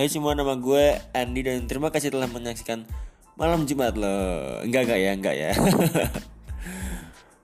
[0.00, 2.88] Hai semua nama gue Andi dan terima kasih telah menyaksikan
[3.36, 4.08] malam Jumat lo.
[4.64, 5.52] Enggak enggak ya, enggak ya.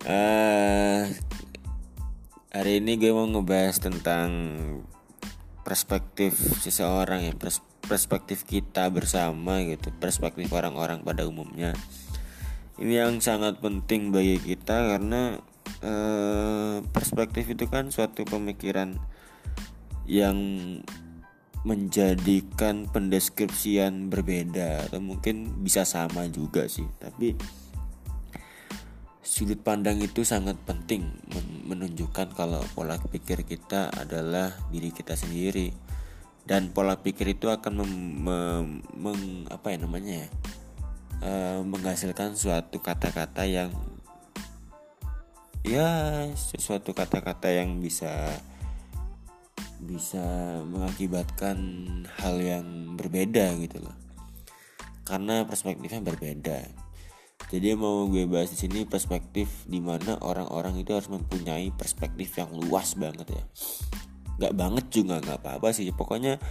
[0.09, 1.05] uh,
[2.57, 4.57] hari ini gue mau ngebahas tentang
[5.69, 6.33] perspektif
[6.65, 7.37] seseorang ya,
[7.85, 11.77] perspektif kita bersama gitu, perspektif orang-orang pada umumnya.
[12.81, 15.45] Ini yang sangat penting bagi kita karena
[15.85, 18.97] uh, perspektif itu kan suatu pemikiran
[20.09, 20.41] yang
[21.67, 26.87] menjadikan pendeskripsian berbeda atau mungkin bisa sama juga sih.
[27.03, 27.35] Tapi
[29.19, 31.11] sudut pandang itu sangat penting
[31.67, 35.75] menunjukkan kalau pola pikir kita adalah diri kita sendiri.
[36.47, 40.29] Dan pola pikir itu akan mem, mem, meng, apa ya namanya ya?
[41.19, 41.31] E,
[41.67, 43.75] menghasilkan suatu kata-kata yang
[45.67, 48.31] ya sesuatu kata-kata yang bisa
[49.81, 50.25] bisa
[50.65, 51.59] mengakibatkan
[52.21, 53.97] hal yang berbeda gitu loh.
[55.07, 56.87] Karena perspektifnya berbeda.
[57.47, 62.51] Jadi mau gue bahas di sini perspektif di mana orang-orang itu harus mempunyai perspektif yang
[62.51, 63.45] luas banget ya.
[64.43, 65.87] Nggak banget juga nggak apa-apa sih.
[65.95, 66.43] Pokoknya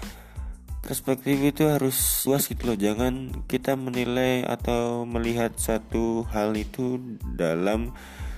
[0.80, 2.80] perspektif itu harus luas gitu loh.
[2.80, 7.02] Jangan kita menilai atau melihat satu hal itu
[7.36, 7.92] dalam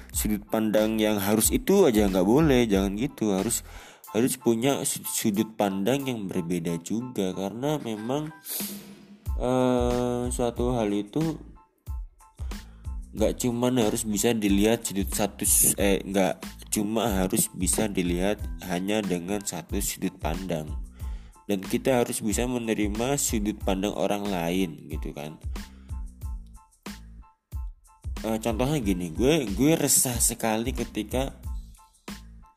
[0.10, 2.66] sudut pandang yang harus itu aja nggak boleh.
[2.66, 3.38] Jangan gitu.
[3.38, 3.62] Harus
[4.16, 7.36] harus punya sudut pandang yang berbeda juga.
[7.36, 8.32] Karena memang
[9.40, 11.36] uh, suatu hal itu
[13.18, 15.42] nggak cuman harus bisa dilihat sudut satu
[15.82, 16.38] eh nggak
[16.70, 18.38] cuma harus bisa dilihat
[18.70, 20.70] hanya dengan satu sudut pandang.
[21.48, 25.40] Dan kita harus bisa menerima sudut pandang orang lain gitu kan.
[28.26, 31.38] Uh, contohnya gini gue gue resah sekali ketika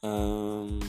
[0.01, 0.81] um,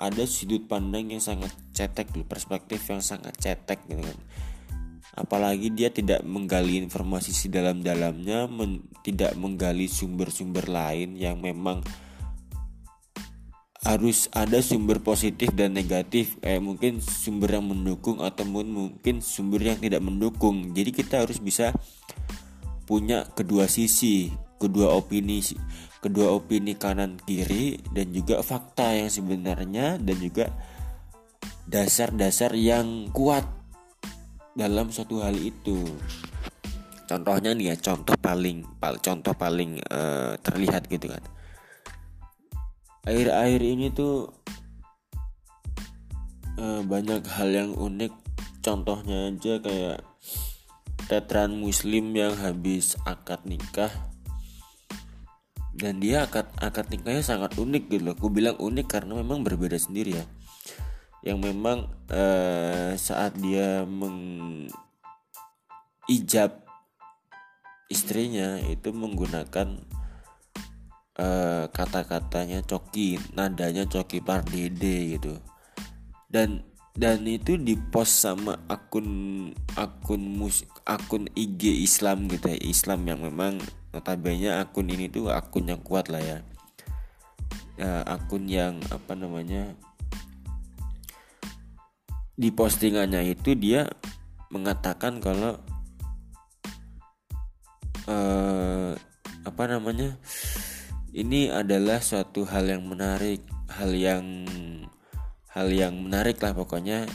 [0.00, 4.18] ada sudut pandang yang sangat cetek perspektif yang sangat cetek gitu kan.
[5.20, 11.84] Apalagi dia tidak menggali informasi sedalam-dalamnya men, tidak menggali sumber-sumber lain yang memang
[13.80, 19.78] harus ada sumber positif dan negatif eh mungkin sumber yang mendukung atau mungkin sumber yang
[19.80, 20.72] tidak mendukung.
[20.72, 21.76] Jadi kita harus bisa
[22.88, 25.40] punya kedua sisi kedua opini
[26.04, 30.52] kedua opini kanan kiri dan juga fakta yang sebenarnya dan juga
[31.68, 33.44] dasar-dasar yang kuat
[34.56, 35.84] dalam suatu hal itu.
[37.06, 41.22] Contohnya nih ya contoh paling contoh paling uh, terlihat gitu kan.
[43.04, 44.30] Air-air ini tuh
[46.56, 48.12] uh, banyak hal yang unik.
[48.60, 50.00] Contohnya aja kayak
[51.08, 54.09] tetran muslim yang habis akad nikah
[55.80, 58.12] dan dia akad akad nikahnya sangat unik gitu loh.
[58.12, 60.28] Aku bilang unik karena memang berbeda sendiri ya.
[61.24, 64.68] Yang memang uh, saat dia mengijab
[67.88, 69.80] istrinya itu menggunakan
[71.16, 75.40] uh, kata-katanya coki, nadanya coki pardede gitu.
[76.28, 79.48] Dan dan itu dipost sama akun
[79.80, 83.56] akun mus akun IG Islam gitu ya Islam yang memang
[83.90, 86.38] notabene akun ini tuh akun yang kuat lah ya,
[87.78, 89.74] ya akun yang apa namanya
[92.38, 93.90] di postingannya itu dia
[94.48, 95.60] mengatakan kalau
[98.08, 98.96] uh,
[99.44, 100.16] apa namanya
[101.10, 104.46] ini adalah suatu hal yang menarik hal yang
[105.50, 107.06] hal yang menarik lah pokoknya.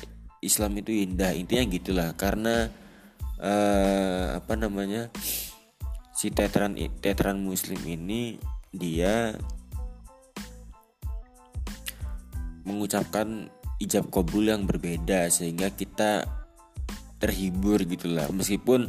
[0.44, 2.10] Islam itu indah intinya gitulah.
[2.14, 2.70] Karena
[3.42, 5.10] uh, apa namanya
[6.16, 8.40] si tetran tetran muslim ini
[8.72, 9.36] dia
[12.66, 16.24] mengucapkan ijab kabul yang berbeda sehingga kita
[17.20, 18.88] terhibur gitulah meskipun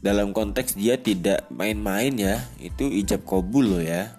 [0.00, 4.16] dalam konteks dia tidak main-main ya itu ijab kabul loh ya.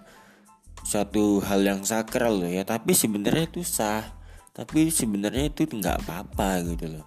[0.81, 4.05] Suatu hal yang sakral loh ya tapi sebenarnya itu sah.
[4.53, 7.05] Tapi sebenarnya itu nggak apa-apa gitu loh.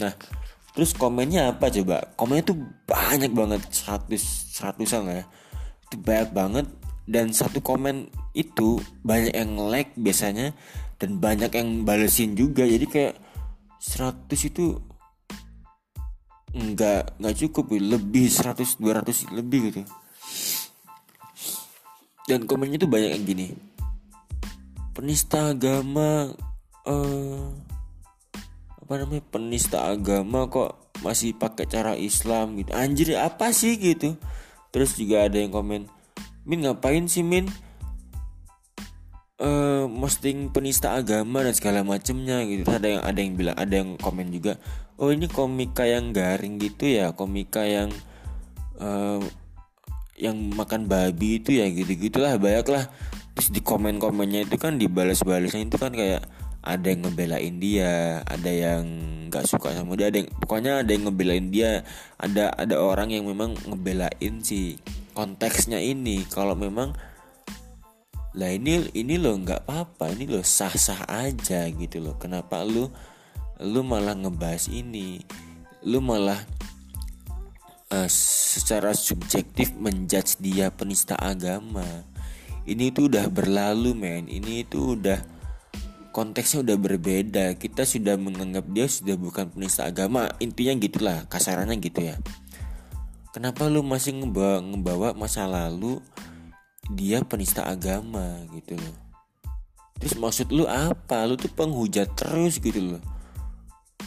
[0.00, 0.16] Nah
[0.76, 2.12] terus komennya apa coba?
[2.20, 5.24] Komennya tuh banyak banget seratus seratusan lah ya.
[5.88, 6.66] Itu banyak banget.
[7.08, 10.52] Dan satu komen itu banyak yang like biasanya
[11.00, 12.68] dan banyak yang balesin juga.
[12.68, 13.14] Jadi kayak
[13.80, 14.76] 100 itu
[16.56, 19.82] nggak nggak cukup lebih 100 200 lebih gitu.
[22.26, 23.46] Dan komennya tuh banyak yang gini.
[24.92, 26.34] Penista agama
[26.84, 27.65] uh,
[28.86, 32.70] apa namanya penista agama kok masih pakai cara Islam gitu.
[32.70, 34.14] Anjir apa sih gitu?
[34.70, 35.90] Terus juga ada yang komen
[36.46, 37.50] Min ngapain sih Min?
[39.42, 42.62] Uh, posting penista agama dan segala macemnya gitu.
[42.70, 44.54] Ada yang ada yang bilang ada yang komen juga
[44.96, 47.92] oh ini komika yang garing gitu ya komika yang
[48.80, 49.20] uh,
[50.16, 52.84] yang makan babi itu ya gitu gitulah banyak lah
[53.36, 56.24] terus di komen komennya itu kan dibalas-balasnya itu kan kayak
[56.66, 58.82] ada yang ngebelain dia ada yang
[59.30, 61.82] nggak suka sama dia ada yang pokoknya ada yang ngebelain dia.
[62.18, 64.78] Ada ada orang yang memang ngebelain si
[65.14, 66.22] konteksnya ini.
[66.26, 66.94] Kalau memang
[68.36, 72.14] lah ini ini lo nggak apa-apa ini lo sah-sah aja gitu loh.
[72.16, 72.88] Kenapa lu
[73.60, 75.20] lu malah ngebahas ini?
[75.86, 76.38] Lu malah
[77.92, 81.84] uh, secara subjektif menjudge dia penista agama.
[82.66, 84.26] Ini tuh udah berlalu men.
[84.26, 85.35] Ini itu udah
[86.16, 87.60] konteksnya udah berbeda.
[87.60, 90.32] Kita sudah menganggap dia sudah bukan penista agama.
[90.40, 92.16] Intinya gitulah kasarannya gitu ya.
[93.36, 96.00] Kenapa lu masih ngebawa, ngebawa masa lalu
[96.88, 98.96] dia penista agama gitu loh?
[100.00, 101.28] Terus maksud lu apa?
[101.28, 103.02] Lu tuh penghujat terus gitu loh.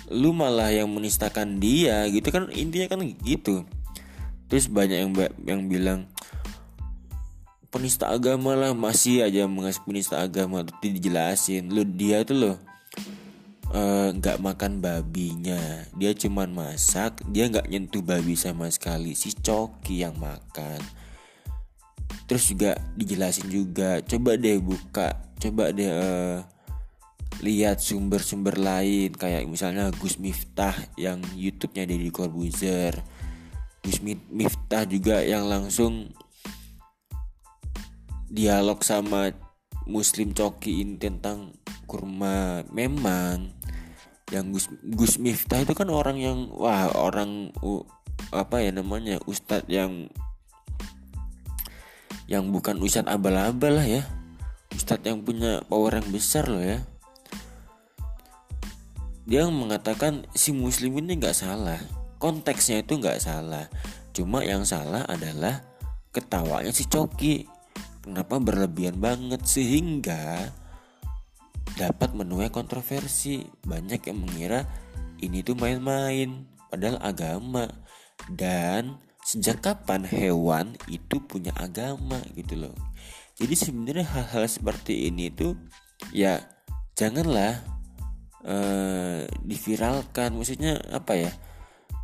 [0.09, 3.69] Lu malah yang menistakan dia gitu kan intinya kan gitu.
[4.49, 5.13] Terus banyak yang
[5.45, 6.09] yang bilang
[7.69, 10.65] penista agama lah masih aja mengasih penista agama.
[10.65, 12.57] Tuh dijelasin lu dia tuh loh
[13.73, 15.85] eh, nggak uh, makan babinya.
[15.93, 19.13] Dia cuman masak dia nggak nyentuh babi sama sekali.
[19.13, 20.81] Si coki yang makan.
[22.25, 26.37] Terus juga dijelasin juga coba deh buka coba deh uh,
[27.45, 29.13] lihat sumber-sumber lain.
[29.13, 32.97] Kayak misalnya Gus Miftah yang YouTube-nya Deddy Corbuzier.
[33.85, 36.11] Gus Miftah juga yang langsung
[38.29, 39.33] dialog sama
[39.89, 41.57] Muslim Coki ini tentang
[41.89, 43.57] kurma memang.
[44.29, 47.81] Yang Gus Gus Miftah itu kan orang yang wah orang uh,
[48.29, 50.05] apa ya namanya ustadz yang
[52.29, 54.05] yang bukan ustadz abal-abal lah ya.
[54.69, 56.85] Ustadz yang punya power yang besar loh ya.
[59.25, 61.81] Dia mengatakan si muslim ini nggak salah.
[62.21, 63.65] Konteksnya itu nggak salah.
[64.13, 65.65] Cuma yang salah adalah
[66.13, 67.58] ketawanya si Coki
[68.09, 70.49] Kenapa berlebihan banget sehingga
[71.77, 73.45] dapat menuai kontroversi.
[73.61, 74.65] Banyak yang mengira
[75.21, 77.69] ini tuh main-main, padahal agama.
[78.25, 82.73] Dan sejak kapan hewan itu punya agama gitu loh.
[83.37, 85.53] Jadi sebenarnya hal-hal seperti ini tuh
[86.09, 86.41] ya
[86.97, 87.61] janganlah
[88.41, 90.33] uh, diviralkan.
[90.33, 91.31] Maksudnya apa ya?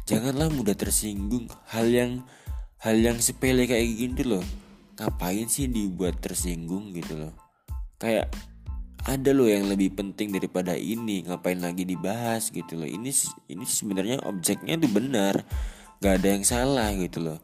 [0.05, 2.21] Janganlah mudah tersinggung hal yang
[2.77, 4.45] hal yang sepele kayak gini loh
[4.95, 7.33] ngapain sih dibuat tersinggung gitu loh?
[7.99, 8.31] Kayak
[9.05, 12.89] ada loh yang lebih penting daripada ini ngapain lagi dibahas gitu loh.
[12.89, 13.11] Ini
[13.51, 15.45] ini sebenarnya objeknya tuh benar
[16.01, 17.39] gak ada yang salah gitu loh.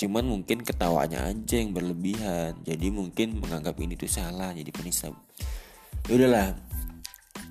[0.00, 5.14] Cuman mungkin ketawanya aja yang berlebihan jadi mungkin menganggap ini tuh salah jadi penista
[6.10, 6.48] ya udahlah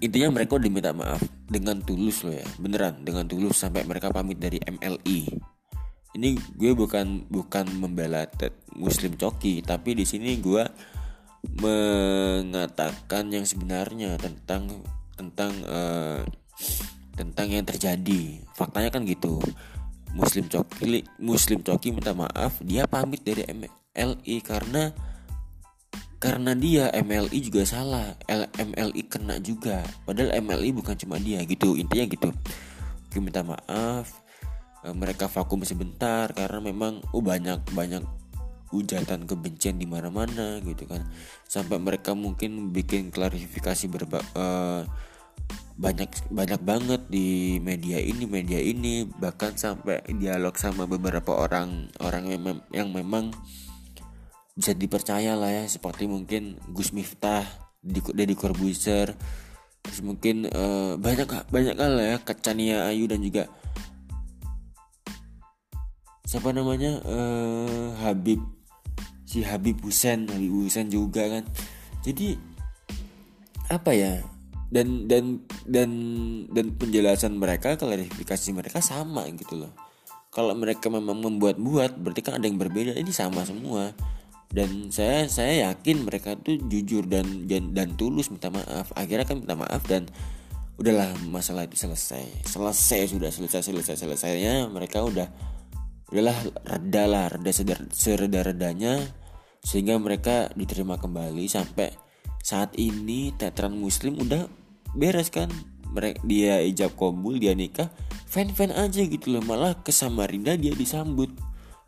[0.04, 4.42] intinya mereka udah minta maaf dengan tulus loh ya beneran dengan tulus sampai mereka pamit
[4.42, 5.32] dari MLI
[6.20, 8.28] ini gue bukan bukan membela
[8.78, 10.64] Muslim Coki tapi di sini gue
[11.58, 14.86] mengatakan yang sebenarnya tentang
[15.18, 16.22] tentang uh,
[17.18, 18.46] tentang yang terjadi.
[18.54, 19.42] Faktanya kan gitu.
[20.12, 24.92] Muslim Coki Muslim Coki minta maaf dia pamit dari MLI karena
[26.22, 28.14] karena dia MLI juga salah.
[28.56, 29.82] MLI kena juga.
[30.06, 31.74] Padahal MLI bukan cuma dia gitu.
[31.74, 32.30] Intinya gitu.
[33.12, 34.22] Gue minta maaf
[34.82, 38.02] Eh, mereka vakum sebentar karena memang oh banyak banyak
[38.72, 41.04] ujatan kebencian di mana-mana gitu kan.
[41.46, 44.88] Sampai mereka mungkin bikin klarifikasi berba uh,
[45.76, 49.08] banyak banyak banget di media ini media ini.
[49.08, 53.36] Bahkan sampai dialog sama beberapa orang orang yang, mem yang memang
[54.56, 55.64] bisa dipercaya lah ya.
[55.68, 57.44] Seperti mungkin Gus Miftah
[57.84, 59.14] Deddy Corbuzier.
[59.82, 62.18] Terus mungkin uh, banyak banyak lah ya.
[62.22, 63.50] Kacania Ayu dan juga
[66.32, 68.40] siapa namanya uh, Habib
[69.32, 71.48] si Habib Husen Habib Husen juga kan.
[72.04, 72.36] Jadi
[73.72, 74.20] apa ya?
[74.68, 75.90] Dan dan dan
[76.52, 79.72] dan penjelasan mereka klarifikasi mereka sama gitu loh.
[80.32, 82.96] Kalau mereka memang membuat-buat berarti kan ada yang berbeda.
[82.96, 83.96] Ini sama semua.
[84.52, 88.92] Dan saya saya yakin mereka tuh jujur dan dan, dan tulus minta maaf.
[89.00, 90.12] Akhirnya kan minta maaf dan
[90.76, 92.48] udahlah masalah itu selesai.
[92.48, 94.68] Selesai sudah selesai selesai selesainya.
[94.72, 95.28] Mereka udah
[96.12, 96.36] udahlah
[96.68, 97.52] reda lah reda
[97.92, 99.00] sereda redanya
[99.62, 101.94] sehingga mereka diterima kembali sampai
[102.42, 104.50] saat ini teatran muslim udah
[104.98, 105.48] beres kan?
[105.92, 107.92] Mereka dia ijab kabul dia nikah
[108.26, 109.44] fan fan aja gitu loh.
[109.46, 111.30] Malah ke Samarinda dia disambut.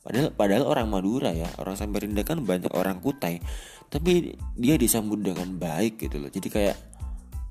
[0.03, 3.39] Padahal padahal orang Madura ya orang Samarinda kan banyak orang Kutai.
[3.87, 6.29] Tapi dia disambut dengan baik gitu loh.
[6.29, 6.77] Jadi kayak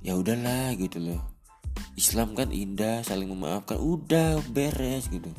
[0.05, 1.21] ya udahlah gitu loh.
[1.97, 5.33] Islam kan indah saling memaafkan udah beres gitu.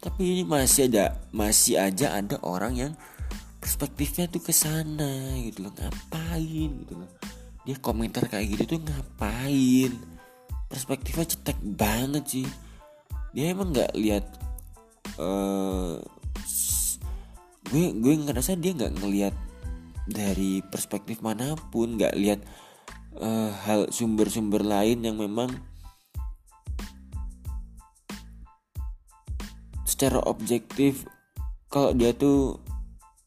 [0.00, 2.92] Tapi ini masih ada masih aja ada orang yang
[3.64, 7.08] perspektifnya tuh ke sana gitu loh ngapain gitu loh.
[7.64, 9.92] Dia komentar kayak gitu tuh ngapain?
[10.68, 12.48] Perspektifnya cetek banget sih.
[13.32, 14.28] Dia emang nggak lihat
[15.16, 15.96] uh,
[17.72, 19.34] gue gue ngerasa dia nggak ngelihat
[20.04, 22.44] dari perspektif mana pun nggak lihat
[23.16, 25.48] uh, hal sumber-sumber lain yang memang
[29.88, 31.08] secara objektif
[31.72, 32.60] kalau dia tuh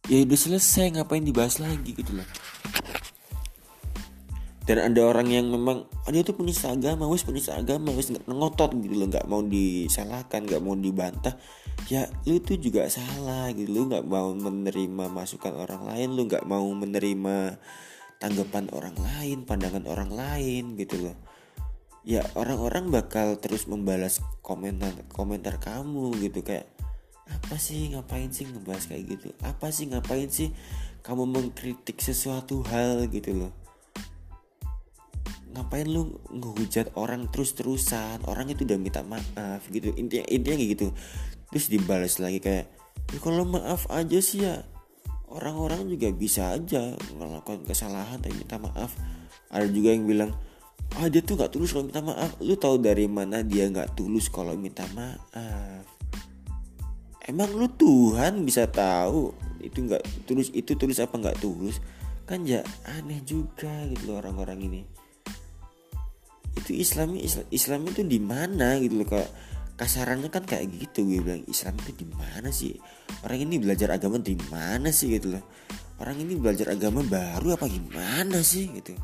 [0.07, 2.27] ya udah selesai ngapain dibahas lagi gitu loh.
[4.67, 8.27] Dan ada orang yang memang oh, dia tuh penista agama wes penista agama wes nggak
[8.27, 11.39] ngotot gitu loh nggak mau disalahkan nggak mau dibantah.
[11.87, 16.43] Ya lu tuh juga salah gitu lu nggak mau menerima masukan orang lain lu nggak
[16.43, 17.55] mau menerima
[18.19, 21.15] tanggapan orang lain pandangan orang lain gitu loh.
[22.03, 26.67] Ya orang-orang bakal terus membalas komentar komentar kamu gitu kayak
[27.27, 29.27] apa sih ngapain sih ngebahas kayak gitu?
[29.43, 30.51] Apa sih ngapain sih
[31.03, 33.51] kamu mengkritik sesuatu hal gitu loh?
[35.55, 38.23] Ngapain lu ngehujat orang terus-terusan?
[38.27, 39.91] Orang itu udah minta maaf gitu.
[39.95, 40.87] Intinya intinya kayak gitu.
[41.51, 42.67] Terus dibalas lagi kayak
[43.15, 44.63] ya kalau maaf aja sih ya.
[45.27, 48.95] Orang-orang juga bisa aja melakukan kesalahan tapi minta maaf.
[49.51, 50.31] Ada juga yang bilang
[50.95, 52.31] ah dia tuh nggak tulus kalau minta maaf.
[52.39, 55.96] Lu tahu dari mana dia nggak tulus kalau minta maaf
[57.27, 61.83] emang lu Tuhan bisa tahu itu nggak tulus itu tulus apa nggak tulus?
[62.27, 64.81] Kan ya aneh juga gitu loh orang-orang ini.
[66.57, 69.29] Itu Islam Islam, Islam itu di mana gitu loh kayak
[69.77, 72.73] kasarannya kan kayak gitu gue bilang Islam itu di mana sih?
[73.23, 75.43] Orang ini belajar agama di mana sih gitu loh?
[76.01, 78.97] Orang ini belajar agama baru apa gimana sih gitu?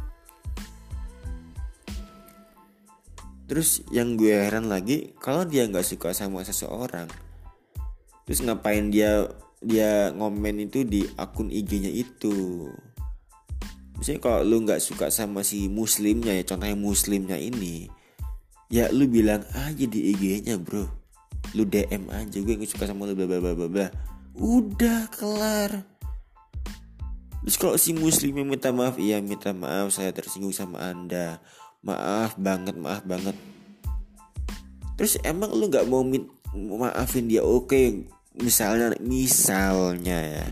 [3.43, 7.05] Terus yang gue heran lagi kalau dia nggak suka sama seseorang
[8.23, 9.27] terus ngapain dia
[9.63, 12.67] dia ngomen itu di akun IG-nya itu?
[13.99, 17.87] Misalnya kalau lu nggak suka sama si muslimnya ya contohnya muslimnya ini
[18.73, 20.89] ya lu bilang aja di IG-nya bro.
[21.53, 23.87] Lu DM aja gue nggak suka sama lu bla bla bla bla
[24.33, 25.85] udah kelar.
[27.43, 31.43] Terus kalau si muslimnya minta maaf iya minta maaf saya tersinggung sama anda.
[31.83, 33.35] Maaf banget maaf banget.
[34.95, 36.01] Terus emang lu nggak mau
[36.53, 37.41] maafin dia.
[37.41, 40.45] Oke misalnya misalnya ya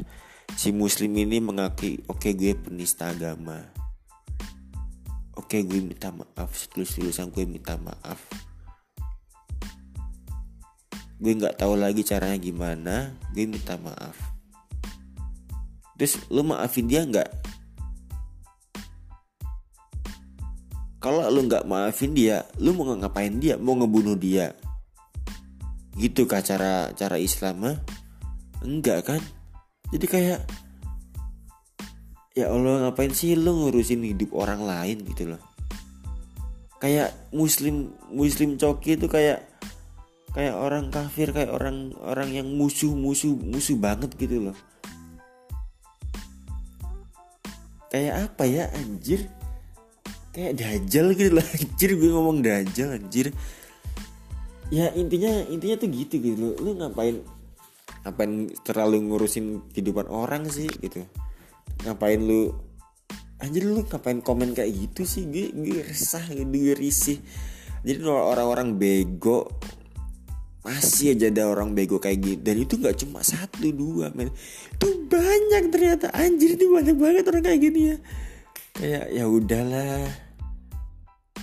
[0.54, 3.62] si muslim ini mengakui oke gue penista agama.
[5.38, 8.20] Oke gue minta maaf setulus-tulusan gue minta maaf.
[11.22, 12.96] Gue nggak tahu lagi caranya gimana
[13.34, 14.18] gue minta maaf.
[15.98, 17.30] Terus lu maafin dia nggak?
[21.02, 23.58] Kalau lu nggak maafin dia lu mau ngapain dia?
[23.58, 24.54] Mau ngebunuh dia
[26.00, 27.78] gitu kah cara cara Islam mah
[28.64, 29.22] enggak kan?
[29.92, 30.40] Jadi kayak
[32.32, 35.42] ya Allah ngapain sih lo ngurusin hidup orang lain gitu loh?
[36.80, 39.46] Kayak muslim muslim coki itu kayak
[40.32, 44.58] kayak orang kafir kayak orang orang yang musuh musuh musuh banget gitu loh.
[47.92, 49.28] Kayak apa ya anjir?
[50.32, 53.36] Kayak dajal gitu loh anjir gue ngomong dajal anjir
[54.72, 56.36] ya intinya intinya tuh gitu gitu.
[56.40, 57.22] Loh lu ngapain
[58.08, 61.04] ngapain terlalu ngurusin kehidupan orang sih gitu.
[61.86, 62.56] Ngapain lu
[63.44, 65.28] anjir lu ngapain komen kayak gitu sih?
[65.28, 67.20] Gue gue resah gitu gue risih.
[67.84, 69.52] Jadi orang-orang bego
[70.62, 74.32] masih aja ada orang bego kayak gitu dan itu nggak cuma satu dua men.
[74.78, 76.14] Itu banyak ternyata.
[76.16, 77.98] Anjir itu banyak banget orang kayak gini ya.
[78.72, 80.08] Kayak ya udahlah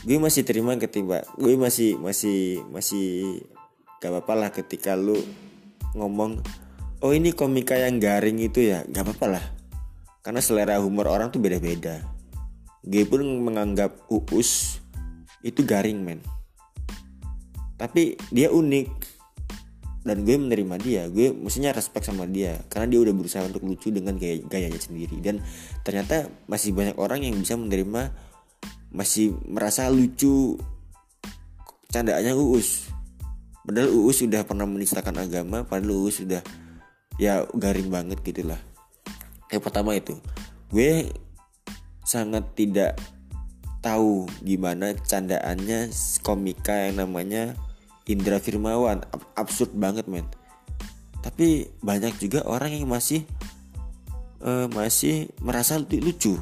[0.05, 3.41] gue masih terima ketiba gue masih masih masih
[3.99, 5.19] gak apa-apa lah ketika lu
[5.97, 6.39] ngomong
[6.99, 8.83] oh ini komika yang garing itu ya.
[8.87, 9.45] Nggak apa-apa lah.
[10.23, 12.03] Karena selera humor orang tuh beda-beda.
[12.83, 14.83] Gue pun menganggap uus
[15.47, 16.21] itu garing men.
[17.79, 18.89] Tapi dia unik.
[20.03, 21.03] Dan gue menerima dia.
[21.07, 22.59] Gue mestinya respect sama dia.
[22.73, 25.21] Karena dia udah berusaha untuk lucu dengan gaya gayanya sendiri.
[25.23, 25.45] Dan
[25.87, 28.11] ternyata masih banyak orang yang bisa menerima
[28.93, 30.57] masih merasa lucu.
[31.89, 32.89] Candaannya uus.
[33.69, 36.41] Padahal Uus sudah pernah menistakan agama padahal Uus sudah
[37.21, 38.57] ya garing banget gitu lah.
[39.53, 40.17] Yang pertama itu
[40.73, 41.13] gue
[42.09, 42.97] sangat tidak
[43.85, 45.93] tahu gimana candaannya
[46.25, 47.53] komika yang namanya
[48.09, 49.05] Indra Firmawan.
[49.37, 50.25] Absurd banget men.
[51.21, 53.29] Tapi banyak juga orang yang masih
[54.41, 56.41] uh, masih merasa lucu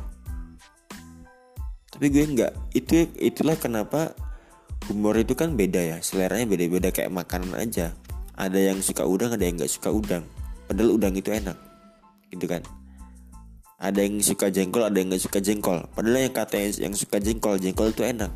[1.96, 4.12] tapi gue nggak itu itulah kenapa
[4.84, 7.96] humor itu kan beda ya seleranya beda-beda kayak makanan aja.
[8.36, 10.20] Ada yang suka udang ada yang nggak suka udang.
[10.68, 11.56] Padahal udang itu enak
[12.28, 12.60] gitu kan?
[13.80, 15.88] Ada yang suka jengkol ada yang nggak suka jengkol.
[15.96, 18.28] Padahal yang kata yang suka jengkol jengkol itu enak.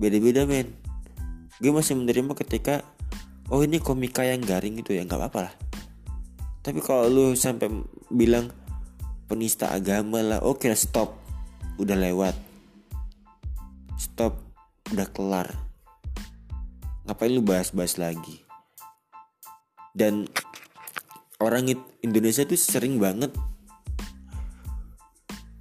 [0.00, 0.72] Beda-beda men.
[1.60, 2.80] Gue masih menerima ketika
[3.52, 5.54] oh ini komika yang garing itu ya nggak apa-apa lah.
[6.64, 7.68] Tapi kalau lu sampai
[8.08, 8.48] bilang
[9.28, 11.20] penista agama lah oke okay, stop
[11.80, 12.36] udah lewat.
[13.96, 14.36] Stop.
[14.92, 15.48] Udah kelar.
[17.08, 18.44] Ngapain lu bahas-bahas lagi?
[19.96, 20.28] Dan
[21.40, 21.72] orang
[22.04, 23.32] Indonesia tuh sering banget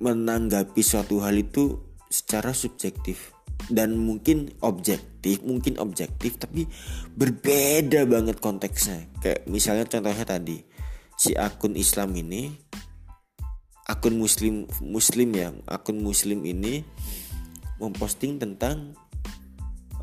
[0.03, 1.79] menanggapi suatu hal itu
[2.11, 3.31] secara subjektif.
[3.69, 6.65] Dan mungkin objektif mungkin objektif tapi
[7.13, 9.11] berbeda banget konteksnya.
[9.19, 10.57] Kayak misalnya contohnya tadi
[11.19, 12.49] si akun Islam ini
[13.89, 15.49] akun muslim muslim ya.
[15.65, 16.85] Akun muslim ini
[17.81, 18.93] memposting tentang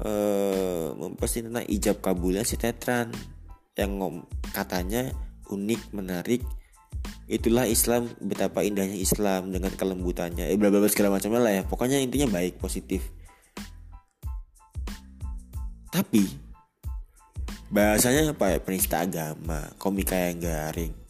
[0.02, 3.14] uh, memposting tentang ijab kabulnya si Tetran.
[3.78, 4.14] Yang ngom,
[4.50, 5.14] katanya
[5.46, 6.42] unik menarik.
[7.30, 10.50] Itulah Islam betapa indahnya Islam dengan kelembutannya.
[10.50, 11.62] Eh bla bla segala macamnya lah ya.
[11.62, 13.06] Pokoknya intinya baik positif.
[15.90, 16.26] Tapi
[17.70, 18.58] bahasanya apa ya?
[18.62, 21.05] Penista agama komika yang garing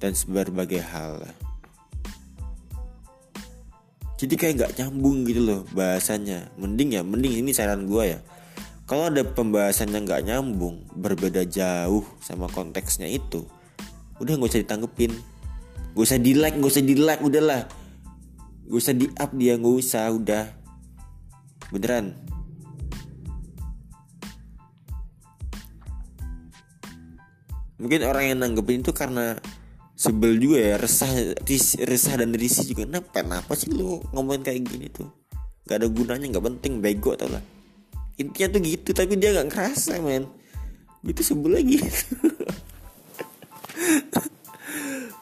[0.00, 1.22] dan berbagai hal.
[4.20, 8.20] Jadi kayak nggak nyambung gitu loh bahasanya mending ya mending ini saran gue ya.
[8.84, 13.46] Kalau ada pembahasan yang nggak nyambung berbeda jauh sama konteksnya itu
[14.20, 15.12] udah nggak usah ditanggepin.
[15.90, 17.62] Gak usah di like gak usah di like udahlah.
[18.70, 20.46] Gak usah di up dia gak usah udah.
[21.74, 22.14] Beneran.
[27.80, 29.40] Mungkin orang yang nanggepin itu karena
[30.00, 31.12] sebel juga ya resah
[31.44, 32.88] ris, resah dan risih juga.
[32.88, 35.12] Kenapa kenapa sih lu ngomongin kayak gini tuh?
[35.68, 37.44] Gak ada gunanya nggak penting bego tau lah.
[38.16, 40.24] Intinya tuh gitu tapi dia nggak ngerasa men.
[41.04, 41.76] Gitu sebel lagi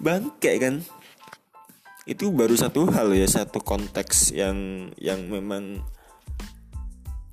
[0.04, 0.78] bangke kan?
[2.06, 5.82] Itu baru satu hal ya satu konteks yang yang memang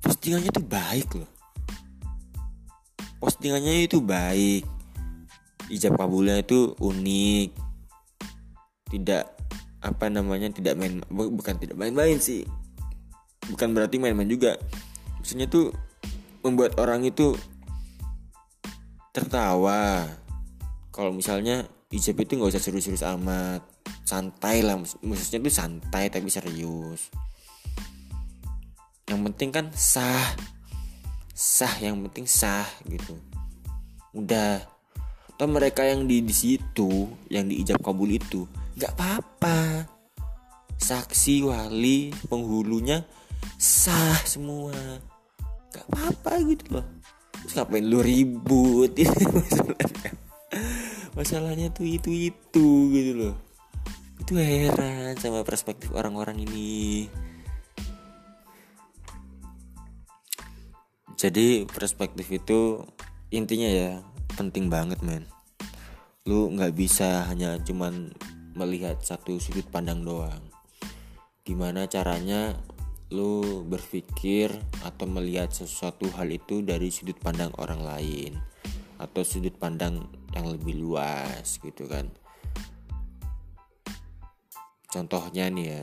[0.02, 1.30] postingannya tuh baik loh.
[3.22, 4.75] Postingannya itu baik
[5.70, 7.50] ijab kabulnya itu unik.
[8.86, 9.24] Tidak
[9.82, 12.46] apa namanya tidak main bukan tidak main-main sih.
[13.50, 14.58] Bukan berarti main-main juga.
[15.22, 15.74] Maksudnya tuh
[16.42, 17.34] membuat orang itu
[19.10, 20.06] tertawa.
[20.94, 23.62] Kalau misalnya ijab itu nggak usah serius-serius amat.
[24.06, 27.10] Santai lah maksudnya tuh santai tapi serius.
[29.06, 30.34] Yang penting kan sah.
[31.34, 33.18] Sah yang penting sah gitu.
[34.14, 34.75] Udah
[35.36, 38.48] atau mereka yang di, di situ yang diijab kabul itu
[38.80, 39.84] nggak apa-apa.
[40.80, 43.04] Saksi wali penghulunya
[43.60, 44.72] sah semua.
[45.76, 46.86] Nggak apa-apa gitu loh.
[47.44, 48.96] Terus ngapain lu ribut?
[48.96, 50.10] Masalahnya.
[51.12, 53.36] Masalahnya tuh itu itu gitu loh.
[54.16, 57.12] Itu heran sama perspektif orang-orang ini.
[61.16, 62.84] Jadi perspektif itu
[63.28, 65.24] intinya ya penting banget men.
[66.28, 68.12] Lu nggak bisa hanya cuman
[68.52, 70.44] melihat satu sudut pandang doang.
[71.42, 72.52] Gimana caranya
[73.08, 74.52] lu berpikir
[74.84, 78.36] atau melihat sesuatu hal itu dari sudut pandang orang lain
[79.00, 80.04] atau sudut pandang
[80.36, 82.12] yang lebih luas gitu kan.
[84.92, 85.82] Contohnya nih ya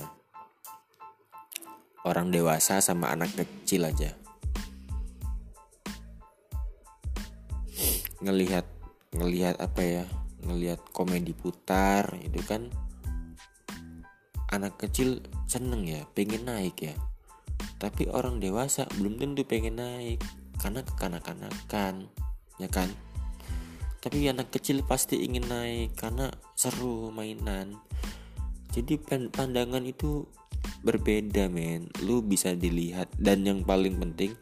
[2.05, 4.22] orang dewasa sama anak kecil aja
[8.23, 8.65] ngelihat
[9.13, 10.05] ngelihat apa ya
[10.43, 12.71] ngelihat komedi putar itu kan
[14.53, 16.95] anak kecil seneng ya pengen naik ya.
[17.81, 20.21] Tapi orang dewasa belum tentu pengen naik
[20.61, 22.07] karena kekanak-kanakan
[22.61, 22.87] ya kan?
[23.97, 27.79] Tapi anak kecil pasti ingin naik karena seru mainan.
[28.69, 28.97] Jadi
[29.31, 30.27] pandangan itu
[30.85, 31.89] berbeda men.
[32.05, 34.37] Lu bisa dilihat dan yang paling penting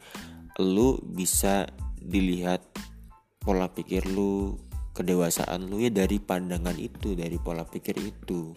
[0.60, 1.64] lu bisa
[1.96, 2.60] dilihat
[3.42, 4.56] pola pikir lu
[4.92, 8.54] kedewasaan lu ya dari pandangan itu dari pola pikir itu.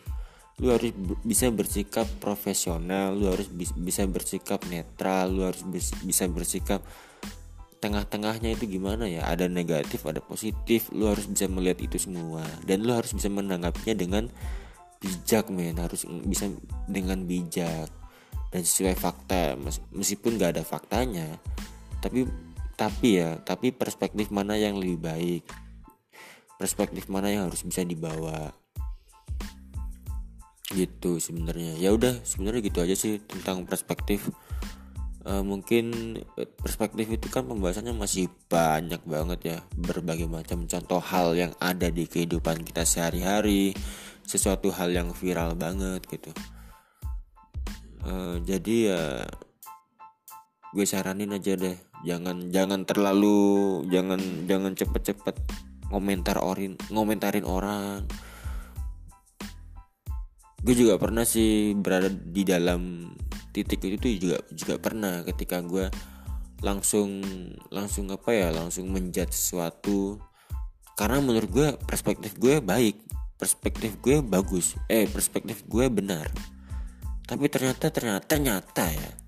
[0.63, 0.95] Lu harus
[1.25, 5.67] bisa bersikap profesional lu harus bisa bersikap netral lu harus
[6.05, 6.79] bisa bersikap
[7.83, 9.27] tengah-tengahnya itu gimana ya?
[9.27, 12.45] Ada negatif ada positif lu harus bisa melihat itu semua.
[12.63, 14.23] Dan lu harus bisa menanggapinya dengan
[15.03, 15.75] bijak men.
[15.75, 16.47] Harus bisa
[16.87, 17.91] dengan bijak
[18.55, 19.59] dan sesuai fakta.
[19.91, 21.35] Meskipun gak ada faktanya
[22.05, 22.29] tapi
[22.75, 25.43] tapi ya tapi perspektif mana yang lebih baik?
[26.55, 28.51] Perspektif mana yang harus bisa dibawa?
[30.71, 31.79] Gitu sebenarnya.
[31.79, 34.31] Ya udah sebenarnya gitu aja sih tentang perspektif.
[35.25, 36.21] Uh, mungkin
[36.61, 39.57] perspektif itu kan pembahasannya masih banyak banget ya.
[39.73, 43.73] Berbagai macam contoh hal yang ada di kehidupan kita sehari-hari.
[44.27, 46.31] Sesuatu hal yang viral banget gitu.
[48.05, 49.03] Uh, jadi ya
[50.75, 51.73] gue saranin aja deh
[52.05, 55.35] jangan jangan terlalu jangan jangan cepet-cepet
[55.89, 58.05] komentar orin ngomentarin orang.
[60.61, 63.13] Gue juga pernah sih berada di dalam
[63.53, 65.89] titik itu tuh juga juga pernah ketika gue
[66.65, 67.21] langsung
[67.69, 70.21] langsung apa ya langsung menjat sesuatu.
[70.95, 73.01] Karena menurut gue perspektif gue baik
[73.35, 76.29] perspektif gue bagus eh perspektif gue benar.
[77.25, 79.24] Tapi ternyata ternyata ternyata ya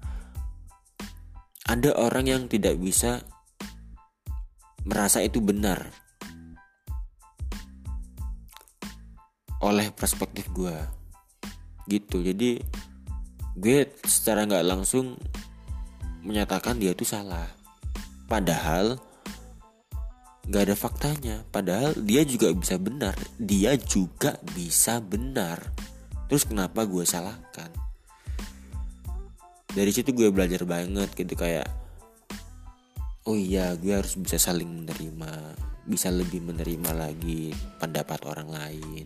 [1.68, 3.20] ada orang yang tidak bisa
[4.88, 5.92] merasa itu benar
[9.60, 10.76] oleh perspektif gue
[11.92, 12.24] gitu.
[12.24, 12.64] Jadi
[13.60, 15.20] gue secara nggak langsung
[16.24, 17.52] menyatakan dia itu salah.
[18.32, 18.96] Padahal
[20.48, 21.36] nggak ada faktanya.
[21.52, 23.20] Padahal dia juga bisa benar.
[23.36, 25.60] Dia juga bisa benar.
[26.32, 27.87] Terus kenapa gue salahkan
[29.78, 31.70] dari situ gue belajar banget gitu kayak
[33.30, 35.54] oh iya gue harus bisa saling menerima
[35.86, 39.06] bisa lebih menerima lagi pendapat orang lain.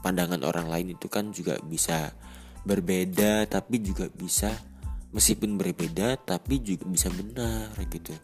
[0.00, 2.14] Pandangan orang lain itu kan juga bisa
[2.62, 4.54] berbeda tapi juga bisa
[5.10, 8.14] meskipun berbeda tapi juga bisa benar gitu.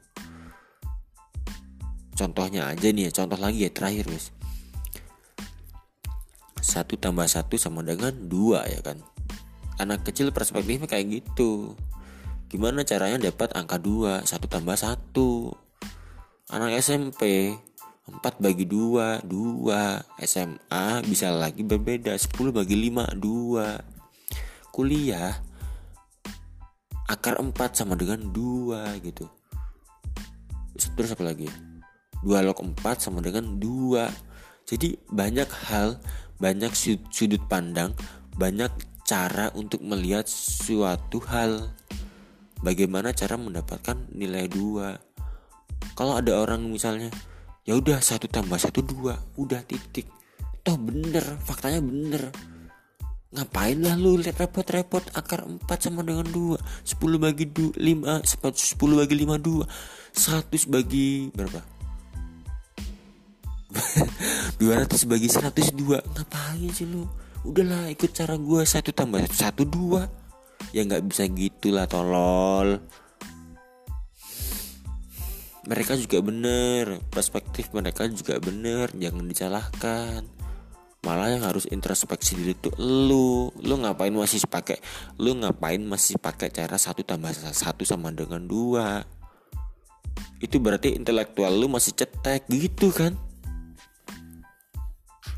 [2.15, 4.31] Contohnya aja nih ya contoh lagi ya terakhir guys
[6.59, 9.03] satu tambah satu sama dengan dua ya kan?
[9.79, 11.79] Anak kecil perspektifnya kayak gitu
[12.49, 15.13] Gimana caranya dapat angka 2 1 tambah 1
[16.49, 17.53] Anak SMP
[18.09, 25.37] 4 bagi 2 2 SMA bisa lagi berbeda 10 bagi 5 2 Kuliah
[27.05, 29.29] Akar 4 sama dengan 2 gitu.
[30.77, 31.49] Terus apa lagi?
[32.25, 34.09] 2 log 4 sama dengan 2
[34.65, 36.01] Jadi banyak hal
[36.41, 36.73] Banyak
[37.13, 37.93] sudut pandang
[38.41, 38.73] Banyak
[39.05, 41.73] cara untuk melihat suatu hal
[42.63, 44.99] bagaimana cara mendapatkan nilai dua.
[45.95, 47.11] Kalau ada orang misalnya
[47.63, 49.19] ya udah satu tambah satu dua.
[49.39, 50.07] Udah titik.
[50.63, 52.31] Toh bener faktanya bener.
[53.29, 59.01] Ngapain lah lu lihat repot-repot akar 4 sama dengan 2 10 bagi 2 5 10
[59.05, 59.69] bagi 5 2
[60.49, 61.61] 100 bagi berapa?
[64.65, 67.05] 200 bagi 102 ngapain sih lu?
[67.47, 68.67] Udahlah ikut cara gua.
[68.67, 70.09] Satu tambah satu dua
[70.73, 72.83] ya nggak bisa gitulah tolol.
[75.69, 80.25] Mereka juga bener perspektif mereka juga bener jangan disalahkan.
[81.05, 83.53] Malah yang harus introspeksi diri itu lu.
[83.61, 84.81] Lu ngapain masih pakai
[85.21, 89.05] lu ngapain masih pakai cara satu tambah satu sama dengan dua?
[90.41, 93.15] Itu berarti intelektual lu masih cetek gitu kan?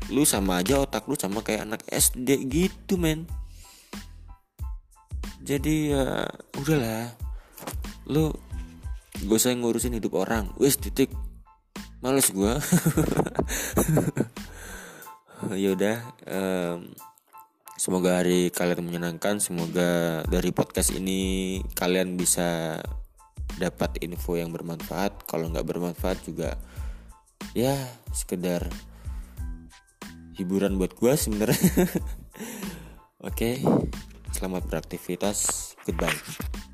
[0.09, 3.27] Lu sama aja otak lu sama kayak anak SD gitu men
[5.41, 6.05] jadi ya
[6.57, 7.13] udahlah.
[8.09, 8.33] Lu
[9.25, 10.53] gak usah ngurusin hidup orang.
[10.61, 11.09] Wes titik.
[12.01, 12.49] Males gue
[15.53, 16.89] yaudah um,
[17.77, 19.37] semoga hari kalian menyenangkan.
[19.37, 22.81] Semoga dari podcast ini kalian bisa
[23.61, 25.29] dapat info yang bermanfaat.
[25.29, 26.57] Kalau nggak bermanfaat juga
[27.53, 27.77] ya
[28.09, 28.65] sekedar
[30.41, 31.61] hiburan buat gue sebenarnya.
[33.29, 33.61] Oke.
[33.61, 34.10] okay.
[34.31, 35.75] Selamat beraktivitas.
[35.85, 36.70] Goodbye.